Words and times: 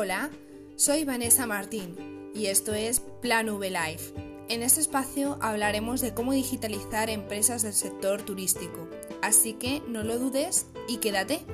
Hola, 0.00 0.30
soy 0.76 1.04
Vanessa 1.04 1.44
Martín 1.44 2.30
y 2.32 2.46
esto 2.46 2.72
es 2.72 3.00
Plan 3.20 3.48
V 3.48 3.68
Life. 3.68 4.14
En 4.48 4.62
este 4.62 4.80
espacio 4.80 5.40
hablaremos 5.42 6.00
de 6.00 6.14
cómo 6.14 6.32
digitalizar 6.32 7.10
empresas 7.10 7.62
del 7.62 7.74
sector 7.74 8.22
turístico, 8.22 8.88
así 9.22 9.54
que 9.54 9.82
no 9.88 10.04
lo 10.04 10.20
dudes 10.20 10.66
y 10.86 10.98
quédate. 10.98 11.44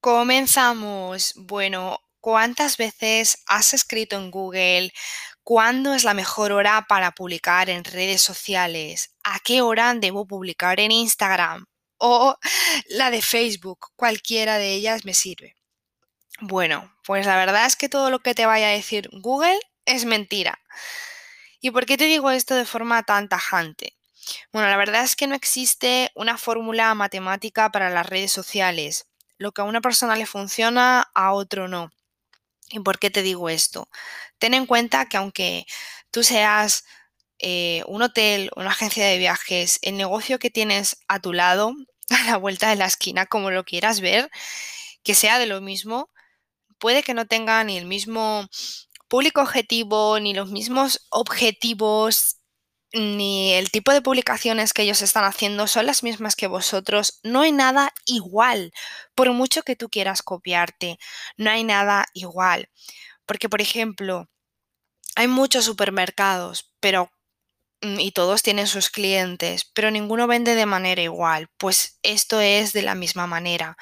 Comenzamos. 0.00 1.34
Bueno, 1.36 1.98
¿cuántas 2.20 2.78
veces 2.78 3.42
has 3.48 3.74
escrito 3.74 4.16
en 4.16 4.30
Google 4.30 4.94
cuándo 5.42 5.92
es 5.92 6.04
la 6.04 6.14
mejor 6.14 6.52
hora 6.52 6.86
para 6.88 7.10
publicar 7.10 7.68
en 7.68 7.84
redes 7.84 8.22
sociales? 8.22 9.14
¿A 9.24 9.40
qué 9.40 9.60
hora 9.60 9.92
debo 9.92 10.26
publicar 10.26 10.80
en 10.80 10.90
Instagram? 10.90 11.66
O 12.00 12.36
la 12.88 13.10
de 13.10 13.22
Facebook, 13.22 13.92
cualquiera 13.94 14.58
de 14.58 14.72
ellas 14.72 15.04
me 15.04 15.14
sirve. 15.14 15.54
Bueno, 16.40 16.92
pues 17.04 17.26
la 17.26 17.36
verdad 17.36 17.66
es 17.66 17.76
que 17.76 17.90
todo 17.90 18.10
lo 18.10 18.20
que 18.20 18.34
te 18.34 18.46
vaya 18.46 18.68
a 18.68 18.72
decir 18.72 19.10
Google 19.12 19.60
es 19.84 20.06
mentira. 20.06 20.58
¿Y 21.60 21.70
por 21.70 21.84
qué 21.84 21.98
te 21.98 22.06
digo 22.06 22.30
esto 22.30 22.54
de 22.54 22.64
forma 22.64 23.02
tan 23.02 23.28
tajante? 23.28 23.96
Bueno, 24.52 24.68
la 24.68 24.76
verdad 24.76 25.04
es 25.04 25.16
que 25.16 25.26
no 25.26 25.34
existe 25.34 26.10
una 26.14 26.38
fórmula 26.38 26.94
matemática 26.94 27.70
para 27.70 27.90
las 27.90 28.06
redes 28.06 28.32
sociales. 28.32 29.06
Lo 29.36 29.52
que 29.52 29.60
a 29.60 29.64
una 29.64 29.80
persona 29.82 30.16
le 30.16 30.26
funciona, 30.26 31.10
a 31.14 31.32
otro 31.32 31.68
no. 31.68 31.90
¿Y 32.70 32.80
por 32.80 32.98
qué 32.98 33.10
te 33.10 33.22
digo 33.22 33.50
esto? 33.50 33.88
Ten 34.38 34.54
en 34.54 34.66
cuenta 34.66 35.06
que 35.06 35.16
aunque 35.16 35.66
tú 36.10 36.22
seas 36.22 36.84
eh, 37.38 37.82
un 37.86 38.02
hotel, 38.02 38.50
una 38.56 38.70
agencia 38.70 39.06
de 39.06 39.18
viajes, 39.18 39.78
el 39.82 39.96
negocio 39.96 40.38
que 40.38 40.50
tienes 40.50 40.98
a 41.08 41.20
tu 41.20 41.32
lado, 41.32 41.74
a 42.10 42.24
la 42.24 42.36
vuelta 42.36 42.70
de 42.70 42.76
la 42.76 42.86
esquina, 42.86 43.26
como 43.26 43.50
lo 43.50 43.64
quieras 43.64 44.00
ver, 44.00 44.30
que 45.04 45.14
sea 45.14 45.38
de 45.38 45.46
lo 45.46 45.60
mismo, 45.60 46.10
puede 46.78 47.02
que 47.02 47.14
no 47.14 47.26
tenga 47.26 47.62
ni 47.64 47.78
el 47.78 47.86
mismo 47.86 48.48
público 49.08 49.42
objetivo, 49.42 50.20
ni 50.20 50.34
los 50.34 50.50
mismos 50.50 51.06
objetivos 51.10 52.36
ni 52.92 53.52
el 53.54 53.70
tipo 53.70 53.92
de 53.92 54.02
publicaciones 54.02 54.72
que 54.72 54.82
ellos 54.82 55.02
están 55.02 55.24
haciendo 55.24 55.66
son 55.66 55.86
las 55.86 56.02
mismas 56.02 56.36
que 56.36 56.46
vosotros. 56.46 57.20
No 57.22 57.42
hay 57.42 57.52
nada 57.52 57.92
igual, 58.06 58.72
por 59.14 59.32
mucho 59.32 59.62
que 59.62 59.76
tú 59.76 59.88
quieras 59.88 60.22
copiarte, 60.22 60.98
no 61.36 61.50
hay 61.50 61.64
nada 61.64 62.06
igual. 62.14 62.68
Porque, 63.26 63.48
por 63.48 63.60
ejemplo, 63.60 64.28
hay 65.16 65.28
muchos 65.28 65.64
supermercados, 65.64 66.72
pero 66.80 67.10
y 67.82 68.12
todos 68.12 68.42
tienen 68.42 68.66
sus 68.66 68.90
clientes, 68.90 69.64
pero 69.64 69.90
ninguno 69.90 70.26
vende 70.26 70.54
de 70.54 70.66
manera 70.66 71.02
igual. 71.02 71.48
Pues 71.56 71.98
esto 72.02 72.40
es 72.40 72.72
de 72.72 72.82
la 72.82 72.94
misma 72.94 73.26
manera. 73.26 73.76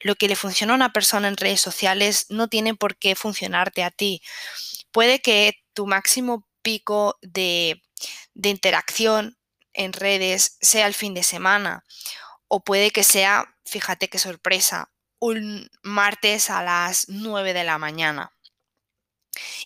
Lo 0.00 0.14
que 0.14 0.28
le 0.28 0.36
funciona 0.36 0.72
a 0.72 0.76
una 0.76 0.92
persona 0.92 1.28
en 1.28 1.36
redes 1.36 1.60
sociales 1.60 2.26
no 2.30 2.48
tiene 2.48 2.74
por 2.74 2.96
qué 2.96 3.14
funcionarte 3.14 3.84
a 3.84 3.90
ti. 3.90 4.22
Puede 4.92 5.20
que 5.20 5.54
tu 5.74 5.86
máximo 5.86 6.46
pico 6.62 7.18
de 7.22 7.82
de 8.34 8.48
interacción 8.48 9.38
en 9.72 9.92
redes 9.92 10.56
sea 10.60 10.86
el 10.86 10.94
fin 10.94 11.14
de 11.14 11.22
semana 11.22 11.84
o 12.48 12.64
puede 12.64 12.90
que 12.90 13.04
sea, 13.04 13.54
fíjate 13.64 14.08
qué 14.08 14.18
sorpresa, 14.18 14.90
un 15.18 15.70
martes 15.82 16.50
a 16.50 16.62
las 16.62 17.08
9 17.08 17.54
de 17.54 17.64
la 17.64 17.78
mañana. 17.78 18.31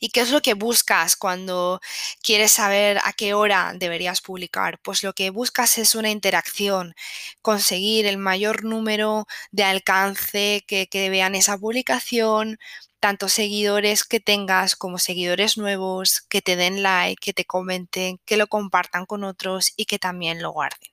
¿Y 0.00 0.10
qué 0.10 0.20
es 0.20 0.30
lo 0.30 0.40
que 0.42 0.54
buscas 0.54 1.16
cuando 1.16 1.80
quieres 2.22 2.52
saber 2.52 2.98
a 3.04 3.12
qué 3.12 3.34
hora 3.34 3.72
deberías 3.76 4.20
publicar? 4.20 4.78
Pues 4.82 5.02
lo 5.02 5.12
que 5.12 5.30
buscas 5.30 5.78
es 5.78 5.94
una 5.94 6.10
interacción, 6.10 6.94
conseguir 7.42 8.06
el 8.06 8.18
mayor 8.18 8.64
número 8.64 9.26
de 9.50 9.64
alcance 9.64 10.64
que, 10.66 10.86
que 10.88 11.10
vean 11.10 11.34
esa 11.34 11.58
publicación, 11.58 12.58
tanto 13.00 13.28
seguidores 13.28 14.04
que 14.04 14.20
tengas 14.20 14.76
como 14.76 14.98
seguidores 14.98 15.58
nuevos, 15.58 16.22
que 16.28 16.42
te 16.42 16.56
den 16.56 16.82
like, 16.82 17.20
que 17.20 17.32
te 17.32 17.44
comenten, 17.44 18.18
que 18.24 18.36
lo 18.36 18.46
compartan 18.48 19.06
con 19.06 19.24
otros 19.24 19.72
y 19.76 19.86
que 19.86 19.98
también 19.98 20.42
lo 20.42 20.50
guarden. 20.52 20.90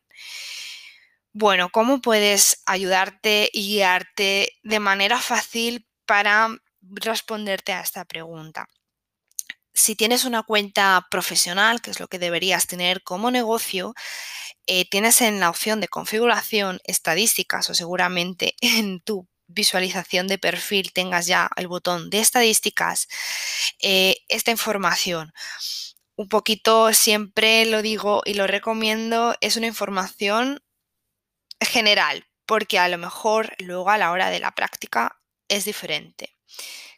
Bueno, 1.33 1.69
¿cómo 1.71 1.99
puedes 2.01 2.61
ayudarte 2.65 3.49
y 3.51 3.67
guiarte 3.75 4.49
de 4.63 4.79
manera 4.79 5.19
fácil 5.19 5.87
para 6.05 6.49
responderte 6.91 7.73
a 7.73 7.81
esta 7.81 8.05
pregunta? 8.05 8.67
Si 9.73 9.95
tienes 9.95 10.25
una 10.25 10.43
cuenta 10.43 11.07
profesional, 11.09 11.81
que 11.81 11.91
es 11.91 11.99
lo 11.99 12.07
que 12.07 12.19
deberías 12.19 12.67
tener 12.67 13.01
como 13.03 13.31
negocio, 13.31 13.93
eh, 14.67 14.87
tienes 14.89 15.21
en 15.21 15.39
la 15.39 15.49
opción 15.49 15.81
de 15.81 15.87
configuración 15.87 16.79
estadísticas 16.85 17.69
o 17.69 17.73
seguramente 17.73 18.55
en 18.61 19.01
tu 19.01 19.27
visualización 19.47 20.27
de 20.27 20.37
perfil 20.37 20.93
tengas 20.93 21.27
ya 21.27 21.49
el 21.57 21.67
botón 21.67 22.09
de 22.09 22.19
estadísticas, 22.19 23.07
eh, 23.81 24.17
esta 24.29 24.51
información. 24.51 25.33
Un 26.15 26.29
poquito, 26.29 26.93
siempre 26.93 27.65
lo 27.65 27.81
digo 27.81 28.21
y 28.25 28.35
lo 28.35 28.47
recomiendo, 28.47 29.35
es 29.41 29.57
una 29.57 29.67
información 29.67 30.61
general, 31.59 32.27
porque 32.45 32.79
a 32.79 32.87
lo 32.87 32.97
mejor 32.97 33.55
luego 33.59 33.89
a 33.89 33.97
la 33.97 34.11
hora 34.11 34.29
de 34.29 34.39
la 34.39 34.51
práctica 34.51 35.19
es 35.49 35.65
diferente. 35.65 36.35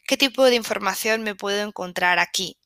¿Qué 0.06 0.16
tipo 0.16 0.44
de 0.44 0.54
información 0.54 1.22
me 1.22 1.34
puedo 1.34 1.66
encontrar 1.66 2.18
aquí? 2.18 2.58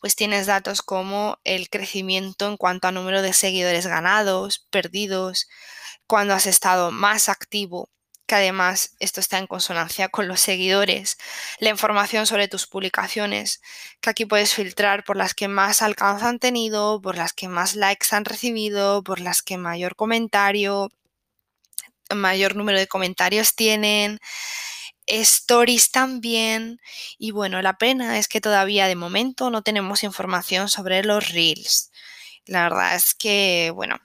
Pues 0.00 0.16
tienes 0.16 0.46
datos 0.46 0.82
como 0.82 1.38
el 1.44 1.70
crecimiento 1.70 2.46
en 2.46 2.56
cuanto 2.56 2.88
a 2.88 2.92
número 2.92 3.22
de 3.22 3.32
seguidores 3.32 3.86
ganados, 3.86 4.66
perdidos, 4.70 5.48
cuando 6.06 6.34
has 6.34 6.46
estado 6.46 6.90
más 6.90 7.28
activo 7.28 7.90
que 8.28 8.34
además 8.34 8.94
esto 9.00 9.20
está 9.20 9.38
en 9.38 9.46
consonancia 9.46 10.10
con 10.10 10.28
los 10.28 10.40
seguidores, 10.40 11.16
la 11.60 11.70
información 11.70 12.26
sobre 12.26 12.46
tus 12.46 12.66
publicaciones, 12.66 13.62
que 14.02 14.10
aquí 14.10 14.26
puedes 14.26 14.54
filtrar 14.54 15.02
por 15.02 15.16
las 15.16 15.32
que 15.34 15.48
más 15.48 15.80
alcance 15.80 16.26
han 16.26 16.38
tenido, 16.38 17.00
por 17.00 17.16
las 17.16 17.32
que 17.32 17.48
más 17.48 17.74
likes 17.74 18.08
han 18.10 18.26
recibido, 18.26 19.02
por 19.02 19.20
las 19.20 19.42
que 19.42 19.56
mayor 19.56 19.96
comentario, 19.96 20.90
mayor 22.14 22.54
número 22.54 22.78
de 22.78 22.86
comentarios 22.86 23.54
tienen, 23.54 24.20
stories 25.08 25.90
también. 25.90 26.80
Y 27.18 27.30
bueno, 27.32 27.60
la 27.62 27.78
pena 27.78 28.18
es 28.18 28.28
que 28.28 28.40
todavía 28.40 28.86
de 28.86 28.96
momento 28.96 29.50
no 29.50 29.62
tenemos 29.62 30.04
información 30.04 30.68
sobre 30.68 31.02
los 31.02 31.30
reels. 31.30 31.90
La 32.46 32.62
verdad 32.62 32.94
es 32.96 33.14
que, 33.14 33.72
bueno, 33.74 33.98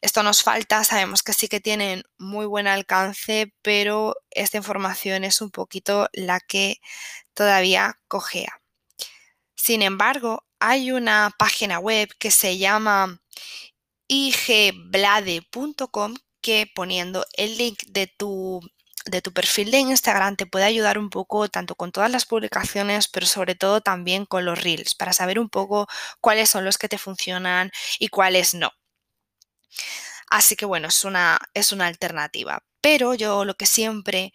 esto 0.00 0.22
nos 0.22 0.42
falta, 0.42 0.84
sabemos 0.84 1.22
que 1.22 1.32
sí 1.32 1.48
que 1.48 1.60
tienen 1.60 2.04
muy 2.18 2.46
buen 2.46 2.66
alcance, 2.66 3.52
pero 3.62 4.16
esta 4.30 4.56
información 4.56 5.24
es 5.24 5.40
un 5.40 5.50
poquito 5.50 6.08
la 6.12 6.40
que 6.40 6.80
todavía 7.34 8.00
cojea. 8.08 8.60
Sin 9.54 9.82
embargo, 9.82 10.44
hay 10.60 10.92
una 10.92 11.30
página 11.38 11.78
web 11.78 12.08
que 12.18 12.30
se 12.30 12.58
llama 12.58 13.20
igblade.com 14.08 15.44
que 16.40 16.70
poniendo 16.74 17.24
el 17.36 17.56
link 17.56 17.84
de 17.86 18.06
tu, 18.06 18.60
de 19.04 19.22
tu 19.22 19.32
perfil 19.32 19.70
de 19.70 19.78
Instagram 19.78 20.36
te 20.36 20.46
puede 20.46 20.64
ayudar 20.64 20.98
un 20.98 21.10
poco 21.10 21.48
tanto 21.48 21.74
con 21.74 21.92
todas 21.92 22.10
las 22.10 22.26
publicaciones, 22.26 23.08
pero 23.08 23.26
sobre 23.26 23.54
todo 23.54 23.80
también 23.80 24.26
con 24.26 24.44
los 24.44 24.62
reels, 24.62 24.94
para 24.94 25.12
saber 25.12 25.38
un 25.38 25.48
poco 25.48 25.86
cuáles 26.20 26.50
son 26.50 26.64
los 26.64 26.78
que 26.78 26.88
te 26.88 26.98
funcionan 26.98 27.70
y 27.98 28.08
cuáles 28.08 28.54
no. 28.54 28.72
Así 30.30 30.56
que 30.56 30.66
bueno, 30.66 30.88
es 30.88 31.04
una, 31.04 31.38
es 31.54 31.72
una 31.72 31.86
alternativa. 31.86 32.62
Pero 32.80 33.14
yo 33.14 33.44
lo 33.44 33.54
que 33.54 33.66
siempre 33.66 34.32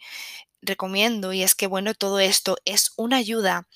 recomiendo 0.62 1.32
y 1.32 1.42
es 1.42 1.54
que 1.54 1.66
bueno, 1.66 1.94
todo 1.94 2.20
esto 2.20 2.56
es 2.64 2.92
una 2.96 3.16
ayuda. 3.18 3.68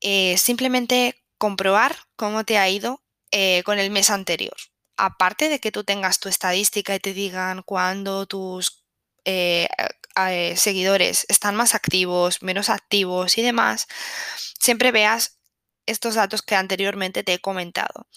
Eh, 0.00 0.36
simplemente 0.38 1.22
comprobar 1.38 1.96
cómo 2.16 2.44
te 2.44 2.58
ha 2.58 2.68
ido 2.68 3.02
eh, 3.30 3.62
con 3.64 3.78
el 3.78 3.90
mes 3.90 4.10
anterior. 4.10 4.56
Aparte 4.96 5.48
de 5.48 5.60
que 5.60 5.72
tú 5.72 5.84
tengas 5.84 6.20
tu 6.20 6.28
estadística 6.28 6.94
y 6.94 7.00
te 7.00 7.12
digan 7.12 7.62
cuándo 7.62 8.26
tus 8.26 8.84
eh, 9.24 9.68
seguidores 10.56 11.26
están 11.28 11.56
más 11.56 11.74
activos, 11.74 12.42
menos 12.42 12.68
activos 12.70 13.38
y 13.38 13.42
demás, 13.42 13.86
siempre 14.58 14.92
veas 14.92 15.38
estos 15.86 16.14
datos 16.16 16.42
que 16.42 16.56
anteriormente 16.56 17.22
te 17.22 17.34
he 17.34 17.38
comentado. 17.38 18.08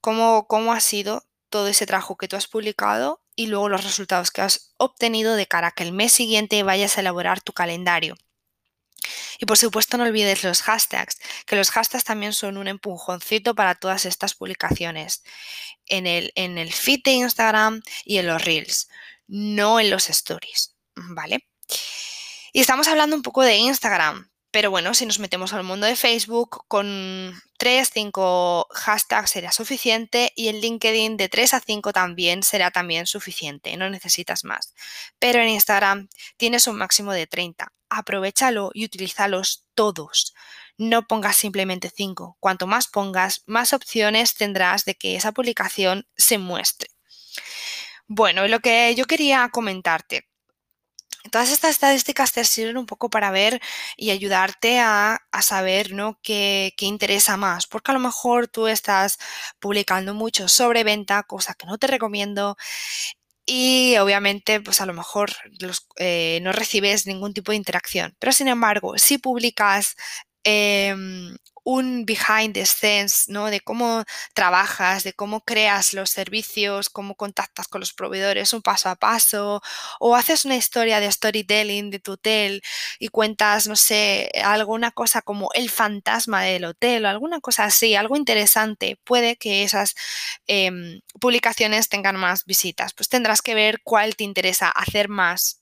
Cómo, 0.00 0.46
cómo 0.48 0.72
ha 0.72 0.80
sido 0.80 1.28
todo 1.48 1.68
ese 1.68 1.86
trabajo 1.86 2.16
que 2.16 2.28
tú 2.28 2.36
has 2.36 2.48
publicado 2.48 3.22
y 3.36 3.46
luego 3.46 3.68
los 3.68 3.84
resultados 3.84 4.30
que 4.30 4.42
has 4.42 4.72
obtenido 4.78 5.36
de 5.36 5.46
cara 5.46 5.68
a 5.68 5.70
que 5.72 5.84
el 5.84 5.92
mes 5.92 6.12
siguiente 6.12 6.62
vayas 6.62 6.96
a 6.96 7.00
elaborar 7.00 7.40
tu 7.40 7.52
calendario. 7.52 8.16
Y 9.38 9.46
por 9.46 9.58
supuesto 9.58 9.96
no 9.98 10.04
olvides 10.04 10.44
los 10.44 10.62
hashtags, 10.62 11.18
que 11.46 11.56
los 11.56 11.70
hashtags 11.70 12.04
también 12.04 12.32
son 12.32 12.56
un 12.56 12.68
empujoncito 12.68 13.54
para 13.54 13.74
todas 13.74 14.06
estas 14.06 14.34
publicaciones 14.34 15.22
en 15.86 16.06
el, 16.06 16.32
en 16.36 16.58
el 16.58 16.72
feed 16.72 17.00
de 17.04 17.12
Instagram 17.12 17.82
y 18.04 18.18
en 18.18 18.28
los 18.28 18.44
reels, 18.44 18.88
no 19.26 19.80
en 19.80 19.90
los 19.90 20.08
stories, 20.10 20.71
¿vale? 20.96 21.46
Y 22.52 22.60
estamos 22.60 22.88
hablando 22.88 23.16
un 23.16 23.22
poco 23.22 23.42
de 23.42 23.56
Instagram, 23.56 24.30
pero 24.52 24.70
bueno, 24.70 24.92
si 24.92 25.06
nos 25.06 25.18
metemos 25.18 25.54
al 25.54 25.64
mundo 25.64 25.86
de 25.86 25.96
Facebook, 25.96 26.66
con 26.68 27.40
3, 27.56 27.90
5 27.90 28.66
hashtags 28.70 29.30
sería 29.30 29.50
suficiente 29.50 30.30
y 30.36 30.48
en 30.48 30.60
LinkedIn 30.60 31.16
de 31.16 31.30
3 31.30 31.54
a 31.54 31.60
5 31.60 31.92
también 31.94 32.42
será 32.42 32.70
también 32.70 33.06
suficiente, 33.06 33.74
no 33.78 33.88
necesitas 33.88 34.44
más. 34.44 34.74
Pero 35.18 35.40
en 35.40 35.48
Instagram 35.48 36.10
tienes 36.36 36.66
un 36.66 36.76
máximo 36.76 37.14
de 37.14 37.26
30. 37.26 37.72
Aprovechalo 37.88 38.70
y 38.74 38.84
utilízalos 38.84 39.64
todos. 39.74 40.34
No 40.76 41.06
pongas 41.06 41.36
simplemente 41.36 41.90
5. 41.94 42.36
Cuanto 42.38 42.66
más 42.66 42.88
pongas, 42.88 43.44
más 43.46 43.72
opciones 43.72 44.34
tendrás 44.34 44.84
de 44.84 44.96
que 44.96 45.16
esa 45.16 45.32
publicación 45.32 46.06
se 46.14 46.36
muestre. 46.36 46.90
Bueno, 48.06 48.46
lo 48.48 48.60
que 48.60 48.94
yo 48.94 49.06
quería 49.06 49.48
comentarte 49.50 50.28
Todas 51.30 51.50
estas 51.50 51.70
estadísticas 51.70 52.32
te 52.32 52.44
sirven 52.44 52.76
un 52.76 52.86
poco 52.86 53.08
para 53.08 53.30
ver 53.30 53.60
y 53.96 54.10
ayudarte 54.10 54.80
a, 54.80 55.20
saber 55.40 55.92
¿no? 55.92 56.18
qué, 56.22 56.74
qué, 56.76 56.86
interesa 56.86 57.36
más, 57.36 57.66
porque 57.66 57.90
a 57.90 57.94
lo 57.94 58.00
mejor 58.00 58.48
tú 58.48 58.66
estás 58.68 59.18
publicando 59.60 60.14
mucho 60.14 60.48
sobre 60.48 60.84
venta, 60.84 61.22
cosa 61.22 61.54
que 61.54 61.66
no 61.66 61.78
te 61.78 61.86
recomiendo, 61.86 62.56
y 63.46 63.96
obviamente 63.98 64.60
pues 64.60 64.80
a 64.80 64.86
lo 64.86 64.94
mejor 64.94 65.30
eh, 65.96 66.40
no 66.42 66.52
recibes 66.52 67.06
ningún 67.06 67.34
tipo 67.34 67.52
de 67.52 67.56
interacción, 67.56 68.14
pero 68.18 68.32
sin 68.32 68.48
embargo, 68.48 68.98
si 68.98 69.18
publicas 69.18 69.96
em, 70.44 71.36
un 71.64 72.04
behind 72.04 72.54
the 72.54 72.66
scenes, 72.66 73.24
¿no? 73.28 73.46
De 73.50 73.60
cómo 73.60 74.04
trabajas, 74.34 75.04
de 75.04 75.12
cómo 75.12 75.42
creas 75.44 75.94
los 75.94 76.10
servicios, 76.10 76.90
cómo 76.90 77.14
contactas 77.14 77.68
con 77.68 77.80
los 77.80 77.92
proveedores, 77.92 78.52
un 78.52 78.62
paso 78.62 78.88
a 78.88 78.96
paso, 78.96 79.62
o 80.00 80.16
haces 80.16 80.44
una 80.44 80.56
historia 80.56 81.00
de 81.00 81.10
storytelling 81.10 81.90
de 81.90 81.98
tu 82.00 82.12
hotel 82.12 82.62
y 82.98 83.08
cuentas, 83.08 83.68
no 83.68 83.76
sé, 83.76 84.30
alguna 84.44 84.90
cosa 84.90 85.22
como 85.22 85.50
el 85.54 85.70
fantasma 85.70 86.42
del 86.42 86.64
hotel 86.64 87.04
o 87.04 87.08
alguna 87.08 87.40
cosa 87.40 87.64
así, 87.64 87.94
algo 87.94 88.16
interesante, 88.16 88.98
puede 89.04 89.36
que 89.36 89.62
esas 89.62 89.94
em, 90.46 91.00
publicaciones 91.20 91.88
tengan 91.88 92.16
más 92.16 92.44
visitas. 92.44 92.92
Pues 92.94 93.08
tendrás 93.08 93.42
que 93.42 93.54
ver 93.54 93.80
cuál 93.84 94.16
te 94.16 94.24
interesa 94.24 94.68
hacer 94.70 95.08
más 95.08 95.60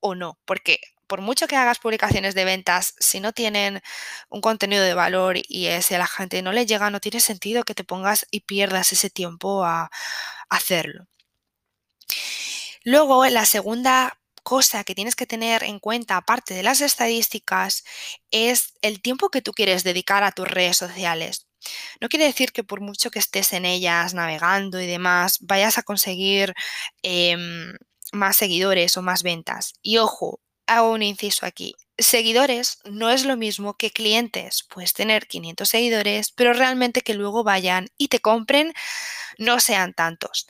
o 0.00 0.14
no, 0.14 0.38
porque 0.44 0.80
por 1.12 1.20
mucho 1.20 1.46
que 1.46 1.56
hagas 1.56 1.78
publicaciones 1.78 2.34
de 2.34 2.46
ventas, 2.46 2.94
si 2.98 3.20
no 3.20 3.34
tienen 3.34 3.82
un 4.30 4.40
contenido 4.40 4.82
de 4.82 4.94
valor 4.94 5.36
y 5.36 5.68
si 5.82 5.94
a 5.94 5.98
la 5.98 6.06
gente 6.06 6.40
no 6.40 6.52
le 6.52 6.64
llega, 6.64 6.88
no 6.88 7.00
tiene 7.00 7.20
sentido 7.20 7.64
que 7.64 7.74
te 7.74 7.84
pongas 7.84 8.26
y 8.30 8.40
pierdas 8.40 8.92
ese 8.92 9.10
tiempo 9.10 9.62
a, 9.62 9.90
hacerlo. 10.48 11.06
Luego, 12.82 13.26
la 13.26 13.44
segunda 13.44 14.18
cosa 14.42 14.84
que 14.84 14.94
tienes 14.94 15.14
que 15.14 15.26
tener 15.26 15.64
en 15.64 15.80
cuenta, 15.80 16.16
aparte 16.16 16.54
de 16.54 16.62
las 16.62 16.80
estadísticas, 16.80 17.84
es 18.30 18.72
el 18.80 19.02
tiempo 19.02 19.28
que 19.28 19.42
tú 19.42 19.52
quieres 19.52 19.84
dedicar 19.84 20.24
a 20.24 20.32
tus 20.32 20.48
redes 20.48 20.78
sociales. 20.78 21.46
No 22.00 22.08
quiere 22.08 22.24
decir 22.24 22.52
que 22.52 22.64
por 22.64 22.80
mucho 22.80 23.10
que 23.10 23.18
estés 23.18 23.52
en 23.52 23.66
ellas 23.66 24.14
navegando 24.14 24.80
y 24.80 24.86
demás, 24.86 25.40
vayas 25.42 25.76
a 25.76 25.82
conseguir 25.82 26.54
em, 27.02 27.74
más 28.12 28.36
seguidores 28.38 28.96
o 28.96 29.02
más 29.02 29.22
ventas. 29.22 29.74
Y 29.82 29.98
ojo, 29.98 30.40
hago 30.76 30.92
un 30.92 31.02
inciso 31.02 31.46
aquí. 31.46 31.74
Seguidores 31.98 32.78
no 32.84 33.10
es 33.10 33.24
lo 33.24 33.36
mismo 33.36 33.74
que 33.74 33.90
clientes. 33.90 34.64
Puedes 34.68 34.92
tener 34.94 35.26
500 35.26 35.68
seguidores, 35.68 36.32
pero 36.32 36.52
realmente 36.52 37.02
que 37.02 37.14
luego 37.14 37.44
vayan 37.44 37.88
y 37.98 38.08
te 38.08 38.20
compren 38.20 38.72
no 39.38 39.60
sean 39.60 39.94
tantos. 39.94 40.46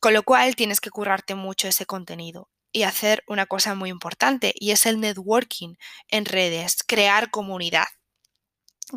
Con 0.00 0.14
lo 0.14 0.22
cual 0.22 0.56
tienes 0.56 0.80
que 0.80 0.90
currarte 0.90 1.34
mucho 1.34 1.68
ese 1.68 1.86
contenido 1.86 2.48
y 2.72 2.82
hacer 2.82 3.22
una 3.28 3.46
cosa 3.46 3.74
muy 3.74 3.90
importante 3.90 4.52
y 4.54 4.72
es 4.72 4.86
el 4.86 5.00
networking 5.00 5.76
en 6.08 6.24
redes, 6.24 6.82
crear 6.82 7.30
comunidad. 7.30 7.86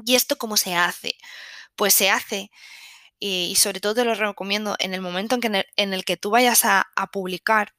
¿Y 0.06 0.16
esto 0.16 0.38
cómo 0.38 0.58
se 0.58 0.76
hace? 0.76 1.16
Pues 1.76 1.94
se 1.94 2.10
hace 2.10 2.50
y, 3.20 3.56
sobre 3.56 3.80
todo 3.80 3.96
te 3.96 4.06
lo 4.06 4.16
recomiendo 4.16 4.76
en 4.80 4.94
el 4.94 5.02
momento 5.02 5.36
en, 5.36 5.42
que 5.42 5.66
en, 5.76 5.94
el, 5.94 6.06
que 6.06 6.18
tú 6.18 6.32
vayas 6.32 6.66
a 6.66 6.86
publicar, 7.12 7.74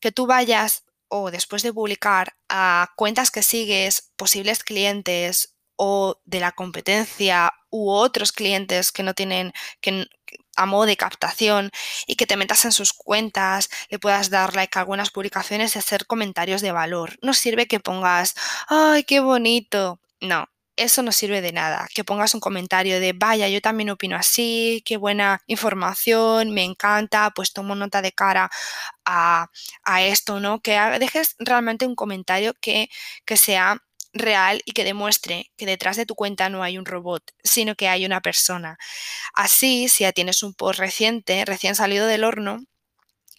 que 0.00 0.12
tú 0.12 0.26
vayas 0.26 0.84
o 1.08 1.30
después 1.30 1.62
de 1.62 1.72
publicar 1.72 2.34
a 2.48 2.88
cuentas 2.96 3.30
que 3.30 3.42
sigues, 3.42 4.12
posibles 4.16 4.64
clientes 4.64 5.54
o 5.76 6.20
de 6.24 6.40
la 6.40 6.52
competencia 6.52 7.52
u 7.70 7.90
otros 7.90 8.32
clientes 8.32 8.92
que 8.92 9.02
no 9.02 9.14
tienen 9.14 9.52
que, 9.80 10.06
a 10.56 10.66
modo 10.66 10.86
de 10.86 10.96
captación 10.96 11.70
y 12.06 12.16
que 12.16 12.26
te 12.26 12.36
metas 12.36 12.64
en 12.64 12.72
sus 12.72 12.92
cuentas, 12.92 13.70
le 13.88 13.98
puedas 13.98 14.30
dar 14.30 14.54
like 14.56 14.76
a 14.78 14.82
algunas 14.82 15.10
publicaciones 15.10 15.76
y 15.76 15.78
hacer 15.78 16.06
comentarios 16.06 16.60
de 16.62 16.72
valor. 16.72 17.16
No 17.22 17.32
sirve 17.32 17.66
que 17.66 17.80
pongas, 17.80 18.34
ay, 18.68 19.04
qué 19.04 19.20
bonito. 19.20 20.00
No, 20.20 20.48
eso 20.78 21.02
no 21.02 21.12
sirve 21.12 21.40
de 21.40 21.52
nada. 21.52 21.88
Que 21.94 22.04
pongas 22.04 22.34
un 22.34 22.40
comentario 22.40 23.00
de, 23.00 23.12
vaya, 23.12 23.48
yo 23.48 23.60
también 23.60 23.90
opino 23.90 24.16
así, 24.16 24.82
qué 24.84 24.96
buena 24.96 25.40
información, 25.46 26.50
me 26.52 26.64
encanta, 26.64 27.30
pues 27.34 27.52
tomo 27.52 27.74
nota 27.74 28.02
de 28.02 28.12
cara 28.12 28.50
a, 29.04 29.48
esto, 30.00 30.40
¿no? 30.40 30.60
Que 30.60 30.78
dejes 31.00 31.34
realmente 31.38 31.86
un 31.86 31.94
comentario 31.94 32.54
que, 32.60 32.88
que 33.24 33.36
sea 33.36 33.82
real 34.12 34.62
y 34.64 34.72
que 34.72 34.84
demuestre 34.84 35.52
que 35.56 35.66
detrás 35.66 35.96
de 35.96 36.06
tu 36.06 36.14
cuenta 36.14 36.48
no 36.48 36.62
hay 36.62 36.78
un 36.78 36.86
robot, 36.86 37.22
sino 37.44 37.74
que 37.74 37.88
hay 37.88 38.06
una 38.06 38.20
persona. 38.20 38.78
Así, 39.34 39.88
si 39.88 40.04
ya 40.04 40.12
tienes 40.12 40.42
un 40.42 40.54
post 40.54 40.78
reciente, 40.80 41.44
recién 41.44 41.74
salido 41.74 42.06
del 42.06 42.24
horno, 42.24 42.64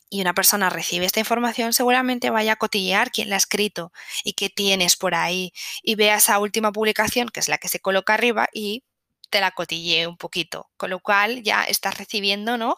y 0.10 0.22
una 0.22 0.34
persona 0.34 0.70
recibe 0.70 1.06
esta 1.06 1.20
información, 1.20 1.74
seguramente 1.74 2.30
vaya 2.30 2.54
a 2.54 2.56
cotillear 2.58 3.12
quién 3.12 3.30
la 3.30 3.36
ha 3.36 3.38
escrito 3.38 3.92
y 4.24 4.34
qué 4.34 4.50
tienes 4.50 4.96
por 4.98 5.16
ahí 5.16 5.54
y 5.84 5.96
vea 5.96 6.18
esa 6.18 6.40
última 6.40 6.72
publicación, 6.72 7.30
que 7.30 7.40
es 7.40 7.48
la 7.48 7.58
que 7.58 7.70
se 7.70 7.80
coloca 7.80 8.14
arriba, 8.16 8.48
y 8.54 8.84
te 9.30 9.42
la 9.42 9.52
cotille 9.52 10.08
un 10.08 10.18
poquito. 10.18 10.70
Con 10.78 10.90
lo 10.90 11.00
cual 11.00 11.44
ya 11.44 11.64
estás 11.64 11.98
recibiendo 11.98 12.58
¿no? 12.58 12.78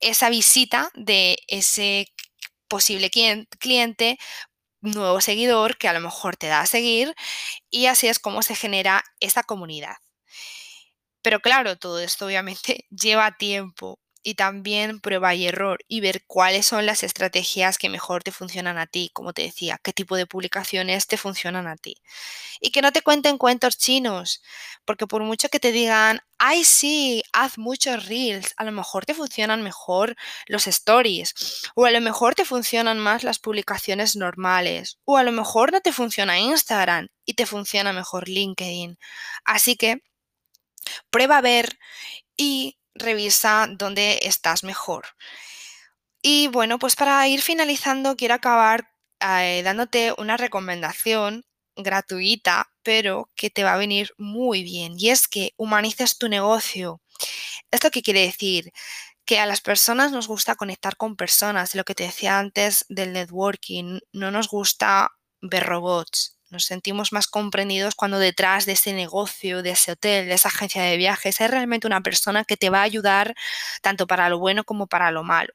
esa 0.00 0.30
visita 0.30 0.90
de 0.94 1.38
ese 1.48 2.06
posible 2.68 3.10
cliente, 3.58 4.18
nuevo 4.82 5.20
seguidor 5.20 5.76
que 5.78 5.88
a 5.88 5.92
lo 5.92 6.00
mejor 6.00 6.36
te 6.36 6.46
da 6.46 6.60
a 6.60 6.66
seguir 6.66 7.14
y 7.70 7.86
así 7.86 8.08
es 8.08 8.18
como 8.18 8.42
se 8.42 8.54
genera 8.54 9.04
esa 9.20 9.42
comunidad. 9.42 9.96
Pero 11.22 11.40
claro, 11.40 11.76
todo 11.76 12.00
esto 12.00 12.26
obviamente 12.26 12.86
lleva 12.90 13.36
tiempo 13.36 13.98
y 14.22 14.34
también 14.34 15.00
prueba 15.00 15.34
y 15.34 15.46
error 15.46 15.78
y 15.88 16.00
ver 16.00 16.24
cuáles 16.26 16.66
son 16.66 16.86
las 16.86 17.02
estrategias 17.02 17.78
que 17.78 17.88
mejor 17.88 18.22
te 18.22 18.32
funcionan 18.32 18.78
a 18.78 18.86
ti, 18.86 19.10
como 19.12 19.32
te 19.32 19.42
decía, 19.42 19.80
qué 19.82 19.92
tipo 19.92 20.16
de 20.16 20.26
publicaciones 20.26 21.06
te 21.06 21.16
funcionan 21.16 21.66
a 21.66 21.76
ti. 21.76 21.96
Y 22.60 22.70
que 22.70 22.82
no 22.82 22.92
te 22.92 23.02
cuenten 23.02 23.38
cuentos 23.38 23.78
chinos, 23.78 24.42
porque 24.84 25.06
por 25.06 25.22
mucho 25.22 25.48
que 25.48 25.60
te 25.60 25.72
digan, 25.72 26.20
ay 26.38 26.64
sí, 26.64 27.22
haz 27.32 27.58
muchos 27.58 28.06
reels, 28.06 28.54
a 28.56 28.64
lo 28.64 28.72
mejor 28.72 29.06
te 29.06 29.14
funcionan 29.14 29.62
mejor 29.62 30.16
los 30.46 30.66
stories, 30.66 31.34
o 31.74 31.86
a 31.86 31.90
lo 31.90 32.00
mejor 32.00 32.34
te 32.34 32.44
funcionan 32.44 32.98
más 32.98 33.24
las 33.24 33.38
publicaciones 33.38 34.16
normales, 34.16 34.98
o 35.04 35.16
a 35.16 35.22
lo 35.22 35.32
mejor 35.32 35.72
no 35.72 35.80
te 35.80 35.92
funciona 35.92 36.38
Instagram 36.38 37.08
y 37.24 37.34
te 37.34 37.46
funciona 37.46 37.92
mejor 37.92 38.28
LinkedIn. 38.28 38.98
Así 39.44 39.76
que 39.76 40.02
prueba 41.10 41.38
a 41.38 41.40
ver 41.40 41.78
y 42.36 42.78
revisa 42.94 43.68
dónde 43.70 44.20
estás 44.22 44.64
mejor. 44.64 45.06
Y 46.22 46.48
bueno, 46.48 46.78
pues 46.78 46.96
para 46.96 47.26
ir 47.28 47.42
finalizando, 47.42 48.16
quiero 48.16 48.34
acabar 48.34 48.90
eh, 49.20 49.62
dándote 49.64 50.14
una 50.18 50.36
recomendación 50.36 51.44
gratuita, 51.76 52.70
pero 52.82 53.30
que 53.36 53.50
te 53.50 53.64
va 53.64 53.74
a 53.74 53.78
venir 53.78 54.10
muy 54.18 54.62
bien. 54.62 54.94
Y 54.98 55.10
es 55.10 55.28
que 55.28 55.52
humanices 55.56 56.18
tu 56.18 56.28
negocio. 56.28 57.00
¿Esto 57.70 57.90
qué 57.90 58.02
quiere 58.02 58.22
decir? 58.22 58.72
Que 59.26 59.40
a 59.40 59.46
las 59.46 59.62
personas 59.62 60.12
nos 60.12 60.28
gusta 60.28 60.56
conectar 60.56 60.96
con 60.98 61.16
personas. 61.16 61.74
Lo 61.76 61.84
que 61.84 61.96
te 61.96 62.04
decía 62.04 62.38
antes 62.40 62.86
del 62.90 63.14
networking, 63.14 64.00
no 64.12 64.32
nos 64.32 64.48
gusta 64.48 65.12
ver 65.42 65.64
robots. 65.66 66.39
Nos 66.50 66.64
sentimos 66.64 67.12
más 67.12 67.28
comprendidos 67.28 67.94
cuando 67.94 68.18
detrás 68.18 68.66
de 68.66 68.72
ese 68.72 68.92
negocio, 68.92 69.62
de 69.62 69.70
ese 69.70 69.92
hotel, 69.92 70.26
de 70.26 70.34
esa 70.34 70.48
agencia 70.48 70.82
de 70.82 70.96
viajes, 70.96 71.40
hay 71.40 71.46
realmente 71.46 71.86
una 71.86 72.00
persona 72.00 72.44
que 72.44 72.56
te 72.56 72.70
va 72.70 72.80
a 72.80 72.82
ayudar 72.82 73.34
tanto 73.82 74.06
para 74.06 74.28
lo 74.28 74.38
bueno 74.38 74.64
como 74.64 74.88
para 74.88 75.12
lo 75.12 75.22
malo. 75.22 75.54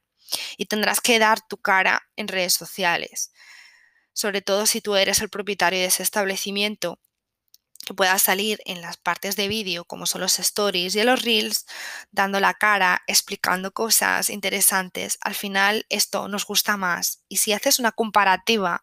Y 0.57 0.65
tendrás 0.67 1.01
que 1.01 1.19
dar 1.19 1.39
tu 1.47 1.57
cara 1.57 2.07
en 2.15 2.27
redes 2.29 2.53
sociales. 2.53 3.31
Sobre 4.13 4.41
todo 4.41 4.65
si 4.65 4.81
tú 4.81 4.95
eres 4.95 5.19
el 5.21 5.29
propietario 5.29 5.79
de 5.79 5.85
ese 5.85 6.01
establecimiento 6.01 6.99
que 7.85 7.93
pueda 7.93 8.17
salir 8.19 8.59
en 8.65 8.81
las 8.81 8.97
partes 8.97 9.35
de 9.35 9.47
vídeo, 9.47 9.85
como 9.85 10.05
son 10.05 10.21
los 10.21 10.39
stories 10.39 10.95
y 10.95 11.03
los 11.03 11.21
reels, 11.21 11.65
dando 12.11 12.39
la 12.39 12.55
cara, 12.55 13.03
explicando 13.07 13.71
cosas 13.73 14.29
interesantes. 14.29 15.17
Al 15.21 15.35
final 15.35 15.85
esto 15.89 16.27
nos 16.27 16.45
gusta 16.45 16.77
más. 16.77 17.21
Y 17.29 17.37
si 17.37 17.53
haces 17.53 17.79
una 17.79 17.91
comparativa 17.91 18.81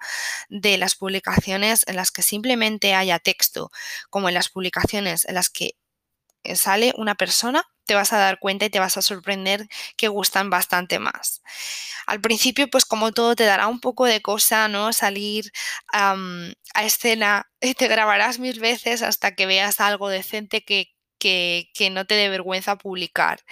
de 0.49 0.79
las 0.79 0.95
publicaciones 0.95 1.85
en 1.87 1.97
las 1.97 2.11
que 2.13 2.23
simplemente 2.23 2.95
haya 2.95 3.19
texto, 3.19 3.71
como 4.11 4.29
en 4.29 4.35
las 4.35 4.49
publicaciones 4.49 5.25
en 5.27 5.35
las 5.35 5.51
que 5.51 5.77
sale 6.55 6.95
una 6.97 7.15
persona, 7.15 7.65
te 7.85 7.95
vas 7.95 8.13
a 8.13 8.19
dar 8.19 8.39
cuenta 8.39 8.67
y 8.67 8.71
te 8.71 8.79
vas 8.79 8.97
a 8.97 9.03
sorprender 9.03 9.69
que 9.97 10.09
gustan 10.09 10.51
bastante 10.51 10.99
más. 10.99 11.43
Al 12.07 12.21
principio, 12.21 12.69
pues 12.69 12.85
como 12.85 13.13
todo, 13.13 13.37
te 13.37 13.45
dará 13.45 13.67
un 13.69 13.81
poco 13.81 14.07
de 14.07 14.23
cosa, 14.23 14.69
¿no? 14.69 14.93
Salir 14.93 15.53
a 15.93 16.17
escena 16.85 17.51
te 17.79 17.89
grabarás 17.89 18.39
mil 18.39 18.61
veces 18.61 19.03
hasta 19.03 19.35
que 19.35 19.47
veas 19.47 19.81
algo 19.81 20.09
decente 20.09 20.65
que, 20.65 20.93
que, 21.23 21.91
no 21.91 22.05
te 22.05 22.15
dé 22.15 22.29
vergüenza 22.29 22.77
publicar. 22.77 23.45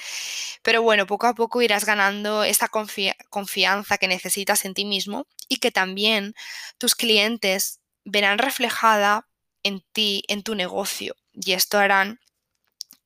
Pero 0.63 0.83
bueno, 0.83 1.07
poco 1.07 1.27
a 1.27 1.35
poco 1.35 1.63
irás 1.63 1.85
ganando 1.85 2.45
esa 2.45 2.69
confianza 2.69 3.99
que 3.99 4.09
necesitas 4.09 4.65
en 4.65 4.75
ti 4.75 4.85
mismo 4.85 5.27
y 5.49 5.57
que 5.59 5.71
también 5.71 6.35
tus 6.79 6.95
clientes 6.95 7.81
verán 8.05 8.39
reflejada 8.39 9.29
en 9.63 9.85
ti, 9.93 10.25
en 10.29 10.43
tu 10.43 10.55
negocio. 10.55 11.15
Y 11.33 11.53
esto 11.53 11.79
harán 11.79 12.21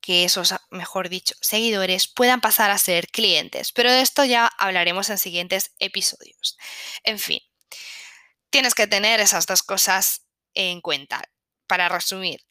que 0.05 0.25
esos, 0.25 0.55
mejor 0.69 1.09
dicho, 1.09 1.35
seguidores 1.41 2.09
puedan 2.09 2.43
pasar 2.43 2.71
a 2.71 2.77
ser 2.77 3.09
clientes. 3.09 3.73
Pero 3.73 3.91
de 3.91 4.03
esto 4.03 4.23
ya 4.27 4.51
hablaremos 4.59 5.09
en 5.09 5.17
siguientes 5.17 5.73
episodios. 5.79 6.59
En 7.05 7.19
fin, 7.19 7.41
tienes 8.51 8.75
que 8.75 8.87
tener 8.87 9.21
esas 9.21 9.47
dos 9.47 9.63
cosas 9.63 10.27
en 10.53 10.83
cuenta. 10.83 11.23
Para 11.67 11.89
resumir, 11.89 12.45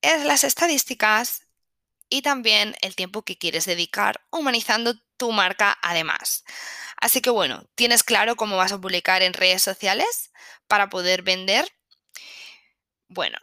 es 0.00 0.24
las 0.24 0.42
estadísticas 0.42 1.42
y 2.08 2.22
también 2.22 2.74
el 2.80 2.96
tiempo 2.96 3.24
que 3.24 3.36
quieres 3.36 3.66
dedicar 3.66 4.24
humanizando 4.30 4.94
tu 5.18 5.32
marca 5.32 5.78
además. 5.82 6.44
Así 6.96 7.20
que 7.20 7.28
bueno, 7.28 7.68
¿tienes 7.74 8.04
claro 8.04 8.36
cómo 8.36 8.56
vas 8.56 8.72
a 8.72 8.80
publicar 8.80 9.20
en 9.20 9.34
redes 9.34 9.62
sociales 9.62 10.32
para 10.66 10.88
poder 10.88 11.20
vender? 11.20 11.70
Bueno, 13.08 13.36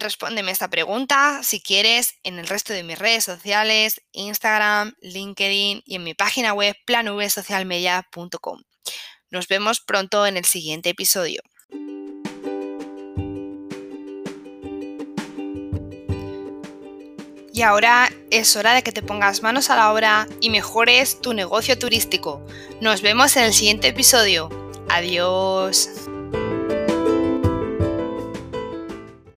respóndeme 0.00 0.52
esta 0.52 0.68
pregunta 0.68 1.40
si 1.42 1.60
quieres 1.60 2.14
en 2.22 2.38
el 2.38 2.46
resto 2.46 2.72
de 2.72 2.82
mis 2.82 2.98
redes 2.98 3.24
sociales, 3.24 4.02
Instagram, 4.12 4.94
LinkedIn 5.00 5.82
y 5.84 5.94
en 5.96 6.04
mi 6.04 6.14
página 6.14 6.52
web 6.52 6.76
planvsocialmedia.com. 6.86 8.62
Nos 9.30 9.48
vemos 9.48 9.80
pronto 9.80 10.26
en 10.26 10.36
el 10.36 10.44
siguiente 10.44 10.90
episodio. 10.90 11.42
Y 17.52 17.62
ahora 17.62 18.10
es 18.30 18.56
hora 18.56 18.74
de 18.74 18.82
que 18.82 18.90
te 18.90 19.00
pongas 19.00 19.42
manos 19.42 19.70
a 19.70 19.76
la 19.76 19.92
obra 19.92 20.26
y 20.40 20.50
mejores 20.50 21.20
tu 21.20 21.34
negocio 21.34 21.78
turístico. 21.78 22.44
Nos 22.80 23.00
vemos 23.00 23.36
en 23.36 23.44
el 23.44 23.54
siguiente 23.54 23.88
episodio. 23.88 24.48
Adiós. 24.88 25.88